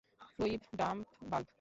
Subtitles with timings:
[0.31, 1.49] Fluid dump valve.